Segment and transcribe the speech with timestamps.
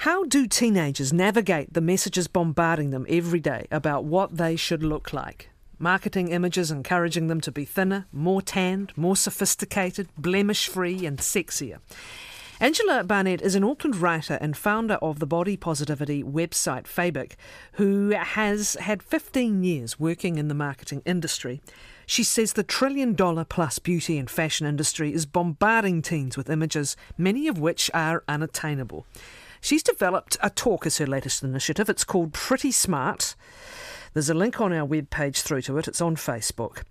[0.00, 5.14] How do teenagers navigate the messages bombarding them every day about what they should look
[5.14, 5.48] like?
[5.78, 11.78] Marketing images encouraging them to be thinner, more tanned, more sophisticated, blemish free, and sexier.
[12.60, 17.32] Angela Barnett is an Auckland writer and founder of the body positivity website Fabic,
[17.72, 21.62] who has had 15 years working in the marketing industry.
[22.04, 26.96] She says the trillion dollar plus beauty and fashion industry is bombarding teens with images,
[27.16, 29.06] many of which are unattainable.
[29.60, 31.88] She's developed a talk as her latest initiative.
[31.88, 33.34] It's called Pretty Smart.
[34.12, 35.88] There's a link on our webpage through to it.
[35.88, 36.84] It's on Facebook.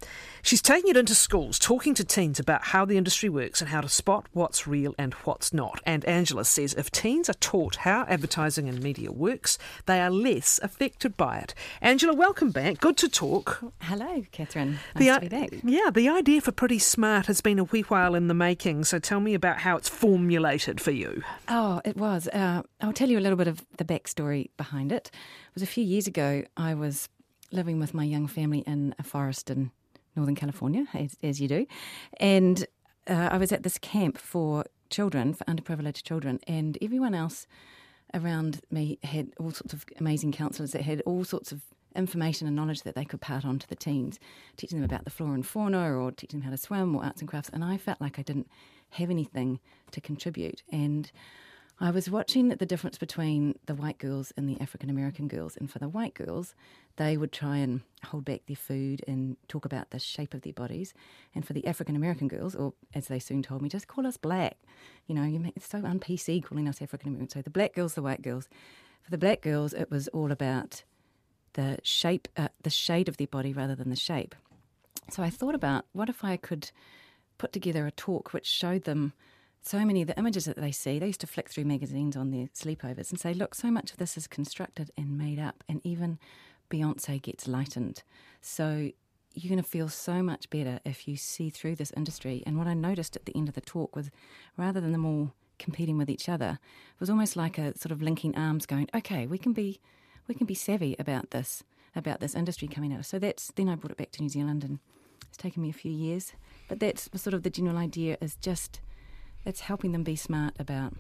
[0.46, 3.82] She's taking it into schools, talking to teens about how the industry works and how
[3.82, 5.82] to spot what's real and what's not.
[5.88, 9.58] And Angela says if teens are taught how advertising and media works,
[9.88, 11.56] they are less affected by it.
[11.82, 12.78] Angela, welcome back.
[12.80, 13.60] Good to talk.
[13.82, 14.78] Hello, Catherine.
[14.94, 15.50] Nice i- to be back.
[15.64, 19.00] Yeah, the idea for Pretty Smart has been a wee while in the making, so
[19.00, 21.24] tell me about how it's formulated for you.
[21.48, 22.28] Oh, it was.
[22.28, 25.10] Uh, I'll tell you a little bit of the backstory behind it.
[25.12, 26.44] It was a few years ago.
[26.56, 27.10] I was
[27.52, 29.72] living with my young family in a forest in
[30.16, 31.66] Northern California, as, as you do,
[32.20, 32.66] and
[33.08, 37.48] uh, I was at this camp for children, for underprivileged children, and everyone else
[38.14, 41.62] around me had all sorts of amazing counsellors that had all sorts of
[41.96, 44.20] information and knowledge that they could part on to the teens,
[44.58, 47.22] teaching them about the flora and fauna or teaching them how to swim or arts
[47.22, 47.50] and crafts.
[47.54, 48.48] And I felt like I didn't
[48.92, 49.60] have anything
[49.92, 50.62] to contribute.
[50.72, 51.12] And
[51.78, 55.58] I was watching the difference between the white girls and the African American girls.
[55.58, 56.56] And for the white girls,
[56.96, 60.54] they would try and hold back their food and talk about the shape of their
[60.54, 60.94] bodies.
[61.34, 64.16] And for the African American girls, or as they soon told me, just call us
[64.16, 64.58] black.
[65.08, 67.30] You know, you it's so un PC calling us African American.
[67.30, 68.48] So the black girls, the white girls.
[69.02, 70.84] For the black girls, it was all about
[71.54, 74.34] the shape, uh, the shade of their body rather than the shape.
[75.10, 76.72] So I thought about what if I could
[77.38, 79.12] put together a talk which showed them
[79.66, 81.00] so many of the images that they see.
[81.00, 83.98] They used to flick through magazines on their sleepovers and say, look, so much of
[83.98, 86.20] this is constructed and made up, and even
[86.70, 88.04] Beyonce gets lightened.
[88.42, 88.92] So
[89.34, 92.44] you're going to feel so much better if you see through this industry.
[92.46, 94.12] And what I noticed at the end of the talk was
[94.56, 98.02] rather than them all competing with each other, it was almost like a sort of
[98.02, 99.80] linking arms going, okay, we can be
[100.28, 101.64] we can be savvy about this,
[101.96, 103.06] about this industry coming out.
[103.06, 104.80] So that's then I brought it back to New Zealand and
[105.28, 106.34] it's taken me a few years.
[106.68, 108.80] But that's sort of the general idea is just
[109.46, 110.94] it's helping them be smart about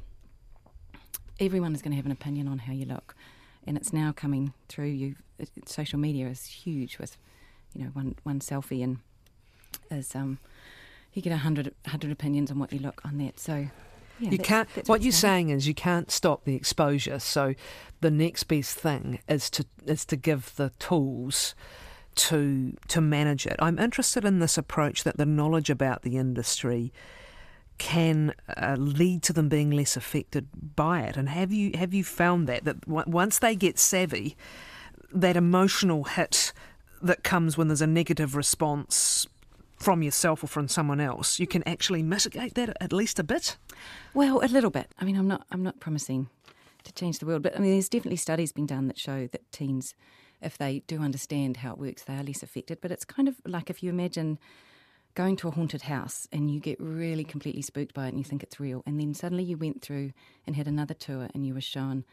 [1.39, 3.15] everyone is going to have an opinion on how you look.
[3.67, 5.15] And it's now coming through you.
[5.39, 7.17] It, social media is huge with,
[7.73, 8.99] you know, one one selfie and
[9.89, 10.37] is um,
[11.13, 13.39] you get a hundred hundred opinions on what you look on that.
[13.39, 13.53] So
[14.19, 14.69] yeah, you that's- can't.
[14.75, 15.47] that's what you're happening.
[15.47, 17.19] saying is you can't stop the exposure.
[17.19, 17.55] So
[18.01, 21.55] the next best thing is to is to give the tools
[22.15, 23.55] to to manage it.
[23.57, 26.93] I'm interested in this approach that the knowledge about the industry
[27.77, 31.17] can uh, lead to them being less affected by it.
[31.17, 34.35] And have you have you found that that w- once they get savvy,
[35.13, 36.53] that emotional hit
[37.01, 39.27] that comes when there's a negative response
[39.77, 43.57] from yourself or from someone else, you can actually mitigate that at least a bit.
[44.13, 44.87] Well, a little bit.
[44.99, 45.45] I mean, I'm not.
[45.51, 46.29] I'm not promising
[46.83, 49.51] to change the world, but I mean, there's definitely studies being done that show that
[49.51, 49.95] teens,
[50.41, 52.79] if they do understand how it works, they are less affected.
[52.81, 54.39] But it's kind of like if you imagine
[55.15, 58.23] going to a haunted house and you get really completely spooked by it and you
[58.23, 60.11] think it's real, and then suddenly you went through
[60.45, 62.03] and had another tour and you were shown,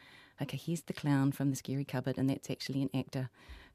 [0.41, 3.29] okay, here's the clown from the scary cupboard, and that's actually an actor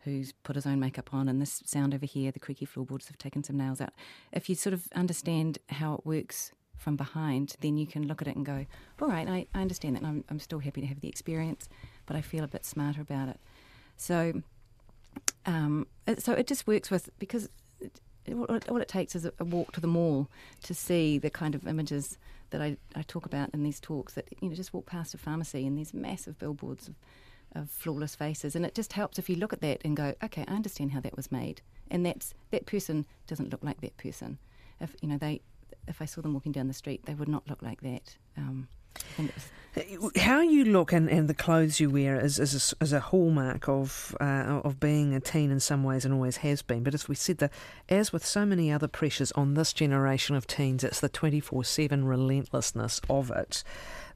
[0.05, 3.19] who's put his own makeup on, and this sound over here, the creaky floorboards have
[3.19, 3.93] taken some nails out.
[4.33, 8.29] If you sort of understand how it works from behind, then you can look at
[8.29, 8.64] it and go,
[9.03, 11.69] all right, I, I understand that, and I'm, I'm still happy to have the experience,
[12.06, 13.41] but I feel a bit smarter about it.
[13.97, 14.43] So,
[15.44, 15.87] um,
[16.19, 17.49] so it just works with because
[18.35, 20.29] all it- takes is a, walk to the mall
[20.63, 22.19] to see the kind of images
[22.51, 24.15] that I, I talk about in these talks.
[24.15, 26.95] That you know, just walk past a pharmacy and these massive billboards of,
[27.55, 30.45] of flawless faces, and it just helps if you look at that and go, okay,
[30.49, 31.61] I understand how that was made,
[31.91, 34.39] and that's that person doesn't look like that person.
[34.81, 35.41] If you know they,
[35.87, 38.17] if I saw them walking down the street, they would not look like that.
[38.37, 38.69] Um,
[40.17, 43.69] How you look and, and the clothes you wear is, is, a, is a hallmark
[43.69, 46.82] of uh, of being a teen in some ways and always has been.
[46.82, 47.50] But as we said, the,
[47.88, 52.05] as with so many other pressures on this generation of teens, it's the 24 7
[52.05, 53.62] relentlessness of it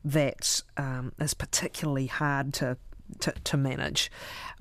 [0.05, 2.77] that um, is particularly hard to,
[3.21, 4.11] to, to manage,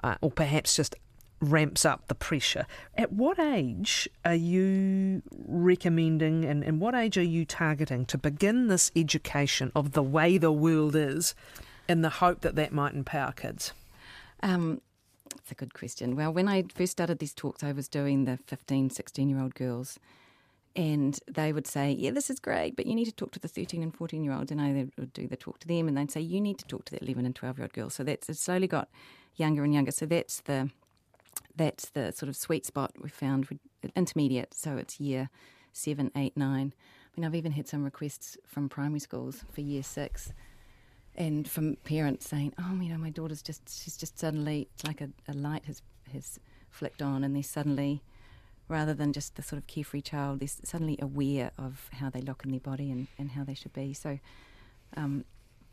[0.03, 0.95] uh, or perhaps just
[1.41, 2.65] ramps up the pressure.
[2.95, 8.67] At what age are you recommending and, and what age are you targeting to begin
[8.67, 11.35] this education of the way the world is
[11.89, 13.73] in the hope that that might empower kids?
[14.43, 14.81] Um,
[15.29, 16.15] that's a good question.
[16.15, 19.55] Well, when I first started these talks, I was doing the 15, 16 year old
[19.55, 19.99] girls.
[20.73, 23.49] And they would say, Yeah, this is great, but you need to talk to the
[23.49, 24.51] 13 and 14 year olds.
[24.51, 26.85] And I would do the talk to them, and they'd say, You need to talk
[26.85, 27.95] to the 11 and 12 year old girls.
[27.95, 28.88] So that's it slowly got
[29.35, 29.91] younger and younger.
[29.91, 30.69] So that's the
[31.56, 33.59] that's the sort of sweet spot we found with
[33.95, 34.53] intermediate.
[34.53, 35.30] So it's year
[35.74, 36.74] seven, eight, nine.
[36.75, 40.33] I mean, I've even had some requests from primary schools for year six,
[41.15, 45.01] and from parents saying, "Oh, you know, my daughter's just she's just suddenly it's like
[45.01, 45.81] a, a light has
[46.13, 46.39] has
[46.69, 48.03] flicked on, and they're suddenly."
[48.68, 52.45] Rather than just the sort of carefree child, they're suddenly aware of how they look
[52.45, 53.92] in their body and, and how they should be.
[53.94, 54.18] So,
[54.95, 55.25] um,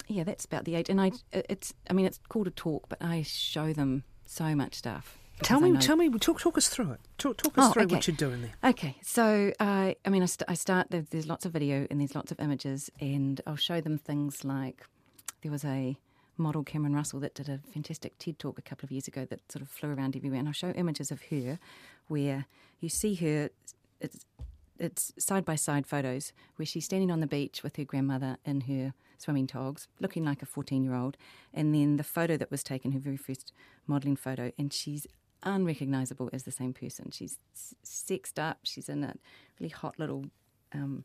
[0.08, 0.90] yeah, that's about the age.
[0.90, 4.74] And I, it's, I mean, it's called a talk, but I show them so much
[4.74, 7.00] stuff Tell me, tell me, talk, talk us through it.
[7.16, 7.94] Talk, talk us oh, through okay.
[7.94, 8.70] what you're doing there.
[8.70, 10.88] Okay, so uh, I mean, I, st- I start.
[10.90, 14.84] There's lots of video and there's lots of images, and I'll show them things like
[15.42, 15.96] there was a
[16.36, 19.40] model Cameron Russell that did a fantastic TED talk a couple of years ago that
[19.50, 21.58] sort of flew around everywhere, and I'll show images of her
[22.08, 22.46] where
[22.80, 23.50] you see her.
[24.00, 24.24] It's
[24.78, 28.62] it's side by side photos where she's standing on the beach with her grandmother in
[28.62, 31.16] her swimming togs, looking like a 14 year old,
[31.52, 33.52] and then the photo that was taken, her very first
[33.86, 35.06] modelling photo, and she's
[35.42, 37.10] unrecognizable as the same person.
[37.10, 37.38] She's
[37.82, 38.58] sexed up.
[38.62, 39.14] She's in a
[39.58, 40.26] really hot little
[40.72, 41.04] um,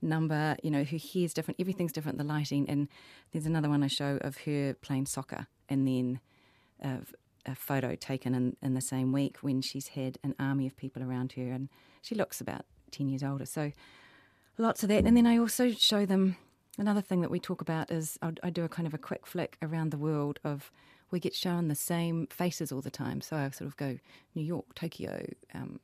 [0.00, 0.56] number.
[0.62, 1.60] You know, her hair's different.
[1.60, 2.18] Everything's different.
[2.18, 2.68] The lighting.
[2.68, 2.88] And
[3.32, 6.20] there's another one I show of her playing soccer, and then
[6.82, 6.98] a,
[7.46, 11.02] a photo taken in, in the same week when she's had an army of people
[11.02, 11.68] around her, and
[12.02, 13.46] she looks about ten years older.
[13.46, 13.72] So
[14.58, 15.04] lots of that.
[15.04, 16.36] And then I also show them.
[16.76, 19.56] Another thing that we talk about is I do a kind of a quick flick
[19.62, 20.72] around the world of
[21.14, 23.20] we get shown the same faces all the time.
[23.20, 23.98] So I sort of go
[24.34, 25.24] New York, Tokyo,
[25.54, 25.78] um,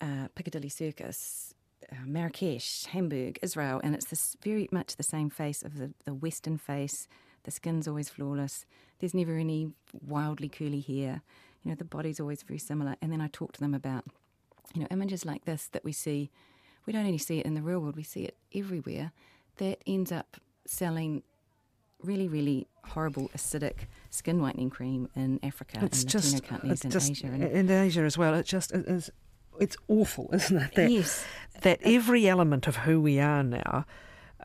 [0.00, 1.54] uh, Piccadilly Circus,
[1.90, 6.14] uh, Marrakesh, Hamburg, Israel, and it's this very much the same face of the, the
[6.14, 7.08] Western face.
[7.42, 8.64] The skin's always flawless.
[9.00, 9.72] There's never any
[10.06, 11.22] wildly curly hair.
[11.64, 12.94] You know, the body's always very similar.
[13.02, 14.04] And then I talk to them about,
[14.72, 16.30] you know, images like this that we see.
[16.86, 19.10] We don't only see it in the real world, we see it everywhere.
[19.56, 21.24] That ends up selling
[22.00, 26.90] really, really horrible acidic skin whitening cream in Africa it's and just, Latino countries in
[26.90, 27.26] just, Asia.
[27.26, 28.34] And in Asia as well.
[28.34, 29.10] It just it is.
[29.58, 30.74] It's awful, isn't it?
[30.74, 31.24] That, yes.
[31.62, 33.84] That every element of who we are now,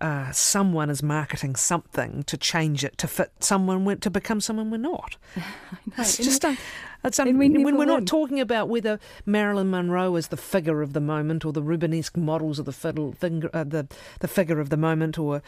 [0.02, 4.78] uh, someone is marketing something to change it to fit someone to become someone we're
[4.78, 5.18] not.
[5.98, 6.58] It's just un,
[7.04, 7.88] it's un, we when we're win.
[7.88, 12.18] not talking about whether Marilyn Monroe is the figure of the moment or the Rubenesque
[12.18, 13.88] models of the fiddle, finger, uh, the
[14.20, 15.42] the figure of the moment, or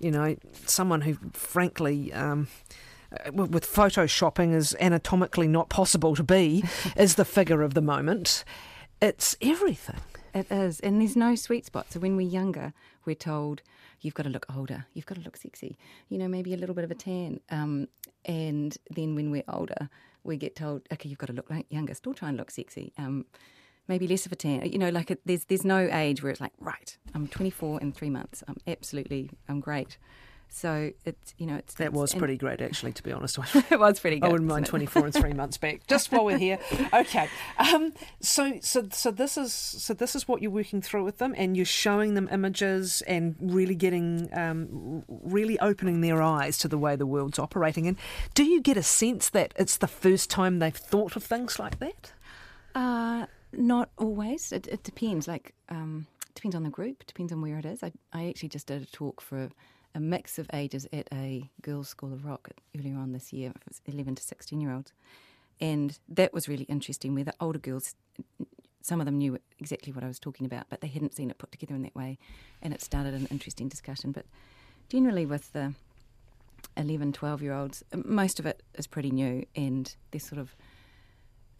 [0.00, 0.36] you know
[0.66, 2.12] someone who frankly.
[2.12, 2.48] Um,
[3.32, 6.64] with photoshopping is anatomically not possible to be,
[6.96, 8.44] is the figure of the moment.
[9.00, 10.00] It's everything.
[10.34, 11.92] It is, and there's no sweet spot.
[11.92, 12.72] So when we're younger,
[13.04, 13.62] we're told
[14.00, 15.76] you've got to look older, you've got to look sexy,
[16.08, 17.40] you know, maybe a little bit of a tan.
[17.50, 17.88] Um,
[18.24, 19.90] and then when we're older,
[20.24, 22.92] we get told, okay, you've got to look like younger, still try and look sexy.
[22.96, 23.26] Um,
[23.88, 24.64] maybe less of a tan.
[24.64, 27.92] You know, like it, there's there's no age where it's like, right, I'm 24 in
[27.92, 28.42] three months.
[28.48, 29.98] I'm absolutely, I'm great.
[30.54, 33.38] So it's you know it's that it's, was pretty great actually to be honest.
[33.70, 34.28] it was pretty good.
[34.28, 35.86] I wouldn't mind twenty four and three months back.
[35.86, 36.58] Just while we're here,
[36.92, 37.28] okay.
[37.58, 41.34] Um, so so so this is so this is what you're working through with them,
[41.38, 46.78] and you're showing them images and really getting um, really opening their eyes to the
[46.78, 47.86] way the world's operating.
[47.86, 47.96] And
[48.34, 51.78] do you get a sense that it's the first time they've thought of things like
[51.78, 52.12] that?
[52.74, 54.52] Uh, not always.
[54.52, 55.26] It, it depends.
[55.26, 57.06] Like um, depends on the group.
[57.06, 57.82] Depends on where it is.
[57.82, 59.44] I I actually just did a talk for.
[59.44, 59.50] A,
[59.94, 63.52] a mix of ages at a girls' school of rock earlier on this year,
[63.86, 64.92] 11 to 16 year olds.
[65.60, 67.94] And that was really interesting, where the older girls,
[68.80, 71.38] some of them knew exactly what I was talking about, but they hadn't seen it
[71.38, 72.18] put together in that way.
[72.60, 74.12] And it started an interesting discussion.
[74.12, 74.26] But
[74.88, 75.74] generally, with the
[76.76, 80.56] 11, 12 year olds, most of it is pretty new and they're sort of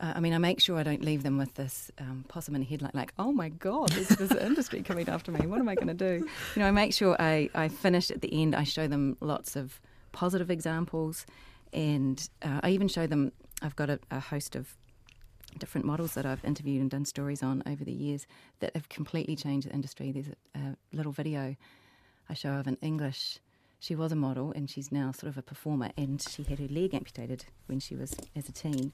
[0.01, 2.63] uh, I mean, I make sure I don't leave them with this um, possum in
[2.63, 5.47] a headlight, like, oh my God, there's this industry coming after me.
[5.47, 6.27] What am I going to do?
[6.57, 8.55] You know, I make sure I, I finish at the end.
[8.55, 9.81] I show them lots of
[10.13, 11.27] positive examples.
[11.73, 13.33] And uh, I even show them,
[13.63, 14.77] I've got a, a, host of
[15.59, 18.27] different models that I've interviewed and done stories on over the years
[18.61, 20.13] that have completely changed the industry.
[20.13, 21.57] There's a, a little video
[22.29, 23.39] I show of an English
[23.83, 25.91] she was a model and she's now sort of a performer.
[25.97, 28.93] And she had her leg amputated when she was as a teen,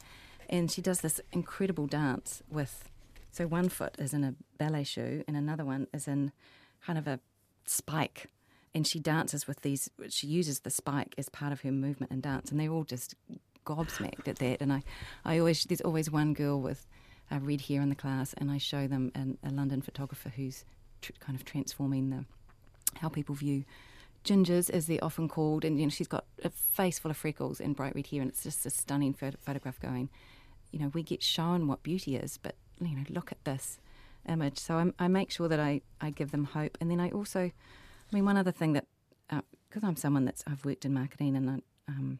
[0.49, 2.89] and she does this incredible dance with.
[3.31, 6.33] So one foot is in a ballet shoe, and another one is in
[6.85, 7.21] kind of a
[7.67, 8.27] spike.
[8.75, 9.91] And she dances with these.
[10.09, 13.15] She uses the spike as part of her movement and dance, and they're all just
[13.65, 14.61] gobsmacked at that.
[14.61, 14.83] And I,
[15.25, 16.87] I always there's always one girl with
[17.31, 20.65] red hair in the class, and I show them an, a London photographer who's
[21.03, 22.25] tr- kind of transforming the
[23.01, 23.65] how people view
[24.25, 27.61] gingers, as they're often called, and you know she's got a face full of freckles
[27.61, 29.81] and bright red hair, and it's just a stunning photograph.
[29.81, 30.09] Going,
[30.71, 33.79] you know, we get shown what beauty is, but you know, look at this
[34.29, 34.59] image.
[34.59, 37.41] So I, I make sure that I, I give them hope, and then I also,
[37.41, 38.87] I mean, one other thing that
[39.69, 41.55] because uh, I'm someone that's I've worked in marketing, and I,
[41.89, 42.19] um,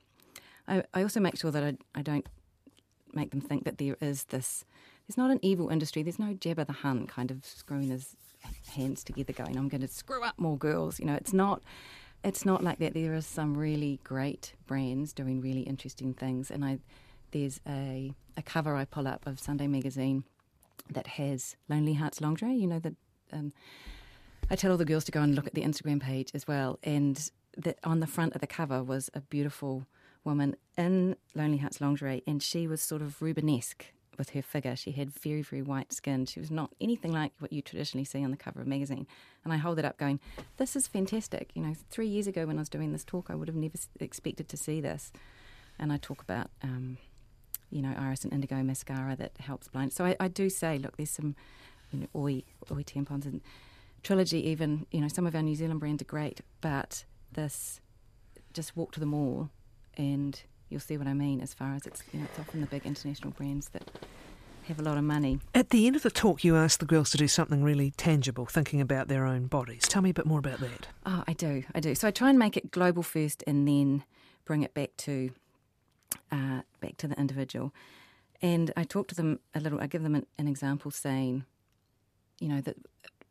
[0.67, 2.27] I, I also make sure that I, I don't
[3.13, 4.65] make them think that there is this.
[5.07, 6.03] There's not an evil industry.
[6.03, 8.17] There's no Jabba the Hutt kind of screwing his
[8.75, 11.63] hands together, going, "I'm going to screw up more girls." You know, it's not.
[12.25, 12.95] It's not like that.
[12.95, 16.79] There are some really great brands doing really interesting things, and I
[17.33, 20.25] there's a a cover I pull up of Sunday magazine
[20.91, 22.57] that has Lonely Hearts lingerie.
[22.57, 22.95] You know that.
[23.33, 23.53] Um,
[24.51, 26.79] I tell all the girls to go and look at the Instagram page as well,
[26.83, 29.87] and that on the front of the cover was a beautiful
[30.25, 33.85] woman in Lonely Hearts lingerie, and she was sort of Rubenesque
[34.19, 34.75] with her figure.
[34.77, 36.27] She had very, very white skin.
[36.27, 39.07] She was not anything like what you traditionally see on the cover of a magazine.
[39.45, 40.21] And I hold it up going,
[40.57, 41.51] This is fantastic.
[41.55, 43.79] You know, three years ago when I was doing this talk, I would have never
[44.01, 45.13] expected to see this.
[45.79, 46.99] And I talk about, um,
[47.71, 49.93] you know, iris and indigo mascara that helps blind.
[49.93, 51.37] So I, I do say, look, there's some,
[51.93, 53.41] you know, oi, oi tampons and
[54.03, 57.81] Trilogy, even, you know, some of our New Zealand brands are great, but this,
[58.53, 59.51] just walk to the mall
[59.97, 62.67] and you'll see what I mean as far as it's, you know, it's often the
[62.69, 63.91] big international brands that
[64.69, 65.41] have a lot of money.
[65.55, 68.47] At the end of the talk, you asked the girls to do something really tangible,
[68.47, 69.83] thinking about their own bodies.
[69.89, 70.87] Tell me a bit more about that.
[71.05, 71.95] Oh, I do, I do.
[71.95, 74.05] So I try and make it global first, and then
[74.45, 75.31] bring it back to
[76.33, 77.73] uh, back to the individual.
[78.41, 79.81] And I talk to them a little.
[79.81, 81.45] I give them an, an example, saying,
[82.41, 82.77] you know, that.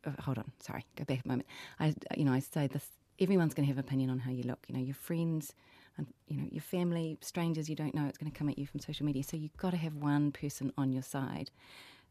[0.04, 1.48] Uh, hold on, sorry, go back a moment.
[1.80, 2.86] I, you know, I say this.
[3.18, 4.64] Everyone's going to have an opinion on how you look.
[4.68, 5.54] You know, your friends
[5.98, 8.66] and you know your family, strangers you don't know, it's going to come at you
[8.66, 9.22] from social media.
[9.22, 11.50] So you've got to have one person on your side,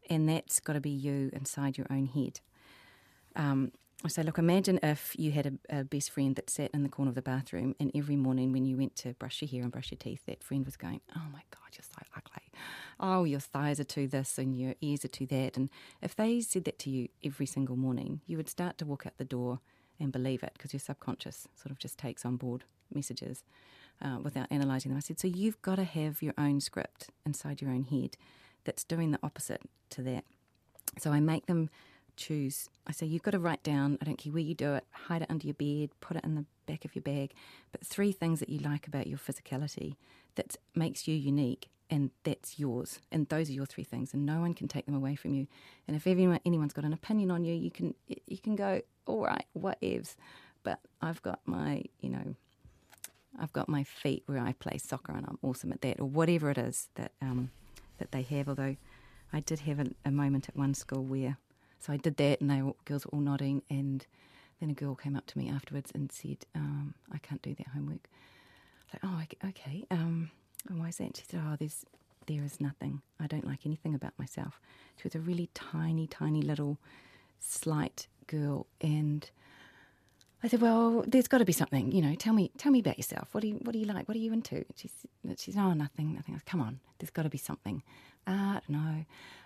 [0.08, 2.40] and that's got to be you inside your own head.
[3.34, 3.72] Um,
[4.04, 6.88] I say, look, imagine if you had a, a, best friend that sat in the
[6.88, 9.72] corner of the bathroom, and every morning when you went to brush your hair and
[9.72, 12.52] brush your teeth, that friend was going, "Oh my God, you're so ugly.
[13.00, 15.68] Oh, your thighs are to this, and your ears are to that." And
[16.00, 19.18] if they said that to you every single morning, you would start to walk out
[19.18, 19.58] the door
[19.98, 22.62] and believe it because your subconscious sort of just takes on board
[22.94, 23.42] messages
[24.00, 24.96] uh, without analysing them.
[24.96, 28.16] I said, so you've got to have your own script inside your own head
[28.64, 30.24] that's doing the opposite to that.
[30.98, 31.68] So I make them
[32.18, 32.68] choose.
[32.86, 35.22] I say, you've got to write down, I don't care where you do it, hide
[35.22, 37.32] it under your bed, put it in the back of your bag,
[37.72, 39.96] but three things that you like about your physicality
[40.34, 43.00] that makes you unique and that's yours.
[43.10, 45.46] And those are your three things, and no one can take them away from you.
[45.86, 49.24] And if anyone, anyone's got an opinion on you, you can you can go, all
[49.24, 50.14] right, what whatevs.
[50.62, 52.34] But I've got my, you know,
[53.40, 56.50] I've got my feet where I play soccer and I'm awesome at that, or whatever
[56.50, 57.50] it is that um,
[57.98, 58.48] that they have.
[58.48, 58.76] Although
[59.32, 61.36] I did have a, a, moment at one school where,
[61.80, 64.06] so I did that, and they girls were all nodding, and
[64.60, 67.68] then a girl came up to me afterwards and said, um, "I can't do that
[67.68, 68.08] homework."
[68.92, 69.84] Like, oh, okay.
[69.90, 70.30] Um,
[70.68, 71.16] and why is that?
[71.16, 71.84] She said, "Oh, there's
[72.26, 73.02] there is nothing.
[73.20, 74.60] I don't like anything about myself."
[74.96, 76.78] She was a really tiny, tiny little,
[77.38, 79.30] slight girl, and
[80.42, 82.14] I said, "Well, there's got to be something, you know.
[82.14, 83.28] Tell me, tell me about yourself.
[83.32, 84.08] What do you, what do you like?
[84.08, 84.92] What are you into?" She's,
[85.36, 87.82] she's, "Oh, nothing, nothing." I said, "Come on, there's got to be something."
[88.28, 89.04] Uh, no.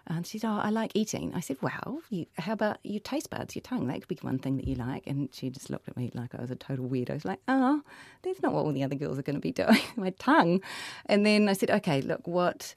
[0.08, 3.30] And she said, "Oh, I like eating." I said, "Well, you, how about your taste
[3.30, 3.86] buds, your tongue?
[3.86, 6.34] That could be one thing that you like." And she just looked at me like
[6.34, 7.14] I was a total weirdo.
[7.14, 7.82] Was like, "Oh,
[8.22, 9.78] that's not what all the other girls are going to be doing.
[9.96, 10.60] My tongue."
[11.06, 12.74] And then I said, "Okay, look, what?"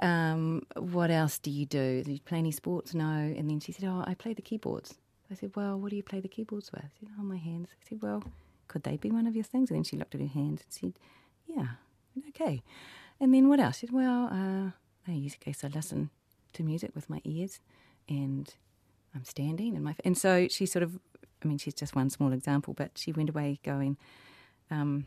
[0.00, 2.02] Um, what else do you do?
[2.04, 2.94] Do you play any sports?
[2.94, 3.04] No.
[3.06, 4.94] And then she said, Oh, I play the keyboards.
[5.30, 6.84] I said, Well, what do you play the keyboards with?
[7.00, 7.68] She said, Oh, my hands.
[7.72, 8.22] I said, Well,
[8.68, 9.70] could they be one of your things?
[9.70, 10.92] And then she looked at her hands and said,
[11.46, 11.66] Yeah,
[12.28, 12.62] okay.
[13.20, 13.78] And then what else?
[13.78, 14.70] She said, Well, uh,
[15.08, 16.10] I case I listen
[16.52, 17.60] to music with my ears
[18.08, 18.52] and
[19.14, 20.98] I'm standing and my and so she sort of
[21.42, 23.96] I mean she's just one small example, but she went away going,
[24.70, 25.06] um,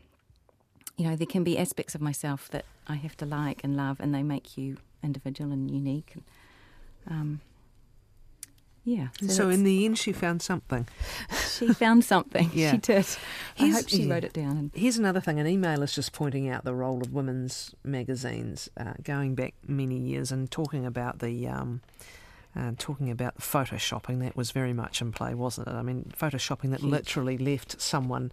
[0.96, 4.00] you know, there can be aspects of myself that I have to like and love,
[4.00, 6.12] and they make you individual and unique.
[6.14, 6.24] And,
[7.08, 7.40] um,
[8.84, 9.08] yeah.
[9.20, 10.86] So, so in the end, she found something.
[11.60, 12.50] She found something.
[12.54, 12.72] yeah.
[12.72, 12.94] She did.
[12.96, 13.18] Here's,
[13.60, 14.14] I hope she yeah.
[14.14, 14.56] wrote it down.
[14.56, 14.70] And...
[14.74, 15.38] Here's another thing.
[15.38, 19.96] An email is just pointing out the role of women's magazines uh, going back many
[19.96, 21.46] years and talking about the.
[21.46, 21.82] Um,
[22.56, 25.70] uh, talking about the photoshopping, that was very much in play, wasn't it?
[25.70, 28.32] I mean, photoshopping that literally left someone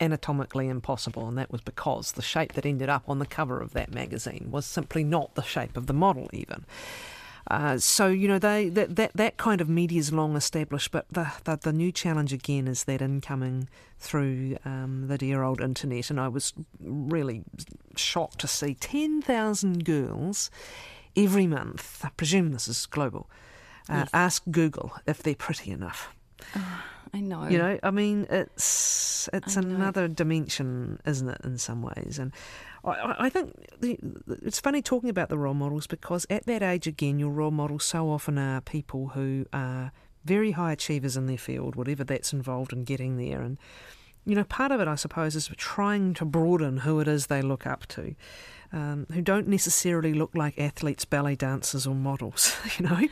[0.00, 3.72] anatomically impossible, and that was because the shape that ended up on the cover of
[3.72, 6.64] that magazine was simply not the shape of the model, even.
[7.48, 11.06] Uh, so you know they that, that that kind of media is long established, but
[11.12, 16.10] the, the, the new challenge again is that incoming through um, the dear old internet,
[16.10, 17.44] and I was really
[17.94, 20.50] shocked to see ten thousand girls
[21.16, 22.04] every month.
[22.04, 23.30] I presume this is global.
[23.88, 24.10] Uh, yes.
[24.12, 26.12] Ask Google if they're pretty enough.
[26.56, 26.82] Oh,
[27.14, 27.46] I know.
[27.48, 32.18] You know, I mean, it's it's another dimension, isn't it, in some ways?
[32.18, 32.32] And
[32.86, 33.52] I, think
[34.28, 37.84] it's funny talking about the role models because at that age, again, your role models
[37.84, 39.92] so often are people who are
[40.24, 43.42] very high achievers in their field, whatever that's involved in getting there.
[43.42, 43.58] And,
[44.24, 47.42] you know, part of it, I suppose, is trying to broaden who it is they
[47.42, 48.14] look up to
[48.72, 53.08] um, who don't necessarily look like athletes, ballet dancers, or models, you know,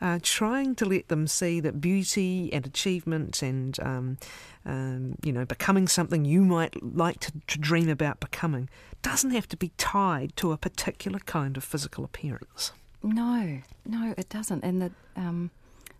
[0.00, 4.18] uh, trying to let them see that beauty and achievement and, um,
[4.64, 8.68] um, you know, becoming something you might like to, to dream about becoming
[9.02, 12.72] doesn't have to be tied to a particular kind of physical appearance.
[13.02, 14.62] No, no, it doesn't.
[14.62, 15.50] And um,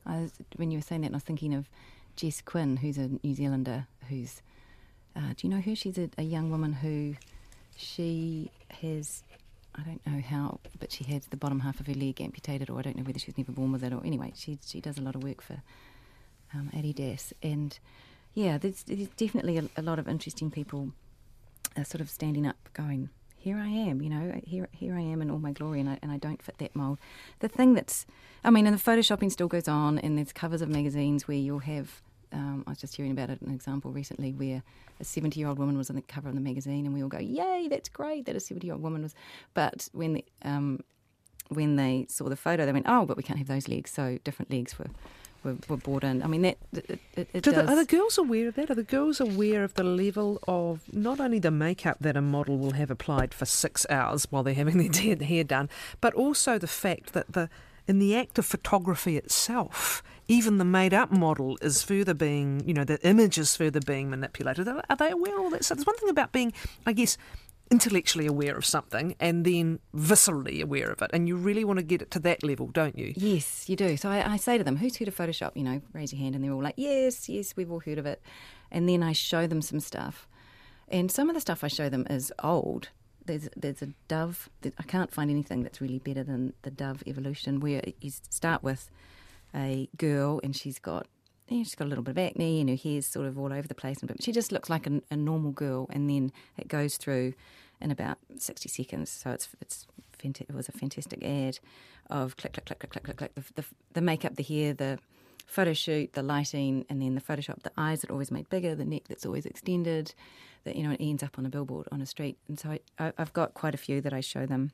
[0.07, 1.69] was, when you were saying that, I was thinking of
[2.17, 4.43] Jess Quinn, who's a New Zealander, who's
[5.17, 5.75] uh, do you know her?
[5.75, 7.17] She's a, a young woman who
[7.81, 8.51] she
[8.83, 9.23] has
[9.75, 12.79] I don't know how, but she had the bottom half of her leg amputated, or
[12.79, 14.99] I don't know whether she was never born with it, or anyway, she she does
[14.99, 15.63] a lot of work for
[16.55, 17.79] um, Adidas, and
[18.35, 20.93] yeah, there's, there's definitely a, a, lot of interesting people,
[21.77, 25.23] uh, sort of standing up, going, "Here I am," you know, here here I am
[25.23, 26.99] in all my glory, and I and I don't fit that mold.
[27.39, 28.07] The thing that's,
[28.43, 31.61] I mean, and the photoshopping still goes on, and there's covers of magazines where you'll
[31.61, 34.63] have um, I was just hearing about it, an example recently where
[35.01, 37.09] a 70 year old woman was on the cover of the magazine, and we all
[37.09, 39.15] go, Yay, that's great that a 70 year old woman was.
[39.55, 40.81] But when the, um,
[41.49, 43.91] when they saw the photo, they went, Oh, but we can't have those legs.
[43.91, 44.89] So different legs were.
[45.43, 46.23] Were, were brought in.
[46.23, 48.71] I mean, that it, it, it the, are the girls aware of that?
[48.71, 52.59] Are the girls aware of the level of not only the makeup that a model
[52.59, 55.71] will have applied for six hours while they're having their hair done,
[56.03, 57.49] but also the fact that the
[57.91, 62.73] in the act of photography itself, even the made up model is further being, you
[62.73, 64.69] know, the image is further being manipulated.
[64.69, 65.65] Are, they aware of all that?
[65.65, 66.53] So there's one thing about being,
[66.87, 67.19] I guess,
[67.69, 71.11] intellectually aware of something and then viscerally aware of it.
[71.13, 73.13] And you really want to get it to that level, don't you?
[73.17, 73.97] Yes, you do.
[73.97, 75.57] So I, I, say to them, who's heard of Photoshop?
[75.57, 76.37] You know, raise your hand.
[76.37, 78.23] And they're all like, yes, yes, we've all heard of it.
[78.71, 80.29] And then I show them some stuff.
[80.87, 82.89] And some of the stuff I show them is old
[83.27, 84.49] there's there's a Dove.
[84.65, 88.91] I can't find anything that's really better than the Dove evolution, where you start with
[89.55, 91.07] a girl and she's got
[91.49, 93.75] she's got a little bit of acne and her hair's sort of all over the
[93.75, 95.89] place, but she just looks like a, a normal girl.
[95.91, 97.35] And then it goes through
[97.81, 99.11] in about sixty seconds.
[99.11, 99.87] So it's it's
[100.23, 101.59] it was a fantastic ad
[102.11, 104.99] of click click click click click click click the, the, the makeup, the hair, the
[105.47, 108.75] photo shoot, the lighting, and then the Photoshop, the eyes that are always made bigger,
[108.75, 110.15] the neck that's always extended,
[110.65, 112.39] that you know it ends up on a billboard on a street.
[112.49, 114.73] And so I, have got quite a few that I show them,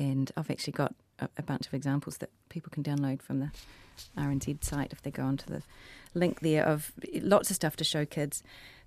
[0.00, 3.50] and I've actually got a, a, bunch of examples that people can download from the
[4.16, 5.62] RNZ site if they go onto the
[6.14, 8.42] link there of lots of stuff to show kids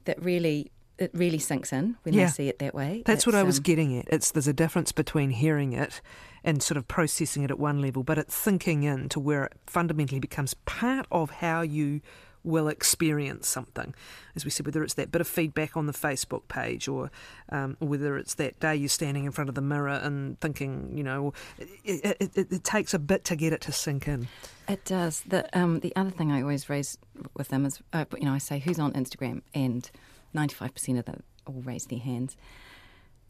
[0.06, 2.26] that really it really sinks in when yeah.
[2.26, 3.02] they see it that way.
[3.06, 4.08] That's it's, what I was um, getting at.
[4.10, 6.00] It's there's a difference between hearing it
[6.44, 9.54] and sort of processing it at one level, but it's sinking in to where it
[9.65, 12.02] fundamentally becomes part of how you
[12.43, 13.93] will experience something.
[14.36, 17.12] As we said, whether it's that bit of feedback on the Facebook page or,
[17.49, 21.04] um, whether it's that day you're standing in front of the mirror and thinking, you
[21.04, 24.27] know, it, it, it, it takes a bit to get it to sink in.
[24.67, 25.21] It does.
[25.21, 26.97] The, um, the other thing I always raise
[27.36, 29.41] with them is, uh, you know, I say, who's on Instagram?
[29.54, 29.89] And
[30.36, 32.38] 95% of them all raise their hands.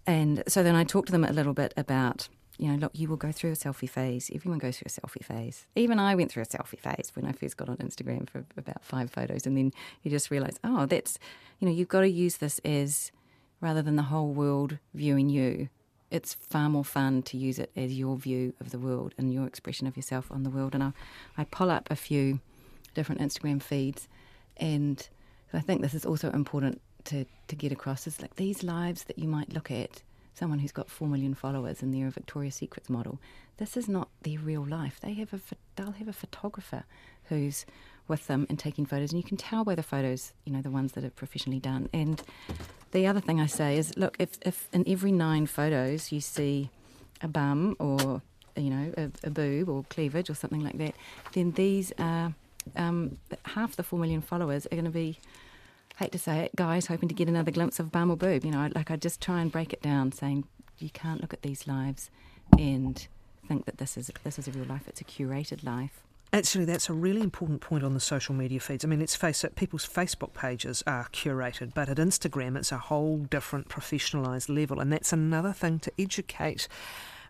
[0.06, 3.08] And so then I talk to them a little bit about, you know, look, you
[3.08, 4.30] will go through a selfie phase.
[4.34, 5.66] Everyone goes through a selfie phase.
[5.76, 8.84] Even I went through a selfie phase when I first got on Instagram for about
[8.84, 9.48] five photos.
[9.48, 9.72] And then
[10.04, 11.18] you just realize, oh, that's,
[11.60, 13.12] you know, you've got to use this as
[13.62, 15.70] rather than the whole world viewing you.
[16.10, 19.48] It's far more fun to use it as your view of the world and your
[19.48, 20.76] expression of yourself on the world.
[20.76, 20.92] And I,
[21.38, 22.42] I pull up a few
[22.94, 24.08] different Instagram feeds
[24.58, 25.08] and
[25.54, 29.18] I think this is also important to, to get across is like these lives that
[29.18, 30.02] you might look at
[30.34, 33.20] someone who's got four million followers and they're a Victoria's Secrets model.
[33.58, 35.00] This is not their real life.
[35.02, 35.40] They have a
[35.76, 36.84] they'll have a photographer
[37.26, 37.66] who's
[38.08, 40.70] with them and taking photos, and you can tell by the photos, you know, the
[40.70, 41.90] ones that are professionally done.
[41.94, 42.22] And
[42.92, 46.70] the other thing I say is, look, if if in every nine photos you see
[47.22, 48.22] a bum or
[48.56, 50.96] you know a, a boob or cleavage or something like that,
[51.34, 52.34] then these are
[52.76, 55.18] um, half the four million followers are going to be
[56.02, 58.44] hate to say it, guys hoping to get another glimpse of bum or boob.
[58.44, 60.46] You know, like I just try and break it down, saying
[60.80, 62.10] you can't look at these lives
[62.58, 63.08] and
[63.48, 64.88] think that this is this is a real life.
[64.88, 66.02] It's a curated life.
[66.34, 68.86] Actually, that's a really important point on the social media feeds.
[68.86, 72.78] I mean, let's face it, people's Facebook pages are curated, but at Instagram, it's a
[72.78, 74.80] whole different professionalised level.
[74.80, 76.70] And that's another thing to educate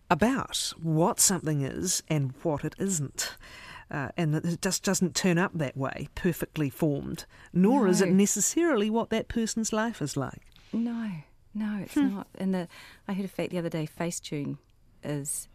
[0.07, 3.35] about what something is and what it isn't.
[3.91, 7.89] Uh, and it just doesn't turn up that way, perfectly formed, nor no.
[7.89, 10.43] is it necessarily what that person's life is like.
[10.71, 11.11] No,
[11.53, 12.15] no, it's hmm.
[12.15, 12.27] not.
[12.35, 12.67] And the
[13.07, 13.85] I heard a fact the other day.
[13.99, 14.57] Facetune
[15.03, 15.49] is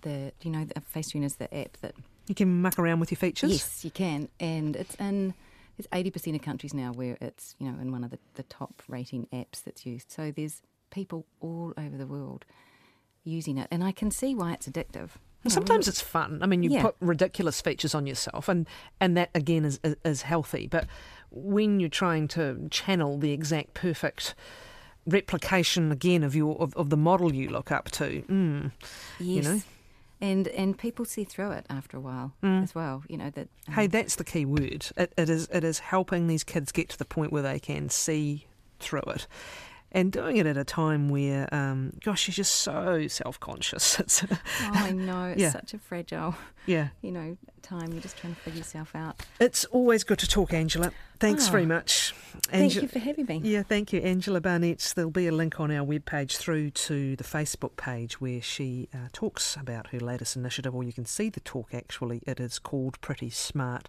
[0.00, 1.94] the you know Facetune is the app that
[2.26, 3.52] you can muck around with your features.
[3.52, 5.34] Yes, you can, and it's in
[5.76, 8.42] there's eighty percent of countries now where it's you know in one of the, the
[8.44, 10.10] top rating apps that's used.
[10.10, 12.44] So there's people all over the world
[13.22, 15.10] using it, and I can see why it's addictive.
[15.44, 16.38] Well, sometimes it's fun.
[16.40, 16.82] I mean, you yeah.
[16.82, 18.66] put ridiculous features on yourself, and,
[19.00, 20.68] and that again is, is, is healthy.
[20.68, 20.86] But
[21.30, 24.34] when you're trying to channel the exact perfect
[25.06, 28.70] replication again of your of, of the model you look up to, mm,
[29.18, 29.26] yes.
[29.26, 29.62] you know,
[30.20, 32.62] and and people see through it after a while mm.
[32.62, 33.02] as well.
[33.08, 33.48] You know that.
[33.68, 34.86] Um, hey, that's the key word.
[34.96, 37.88] It, it is it is helping these kids get to the point where they can
[37.88, 38.46] see
[38.78, 39.26] through it,
[39.92, 44.00] and doing it at a time where, um, gosh, you're just so self conscious.
[44.30, 45.26] oh, I know.
[45.26, 45.50] It's yeah.
[45.50, 46.34] such a fragile,
[46.66, 46.88] yeah.
[47.02, 47.92] you know, time.
[47.92, 49.20] You're just trying to figure yourself out.
[49.38, 50.92] It's always good to talk, Angela.
[51.20, 52.14] Thanks oh, very much.
[52.48, 53.40] Thank you for having me.
[53.44, 54.92] Yeah, thank you, Angela Barnett.
[54.96, 59.08] There'll be a link on our webpage through to the Facebook page where she uh,
[59.12, 62.22] talks about her latest initiative, or you can see the talk actually.
[62.26, 63.88] It is called Pretty Smart.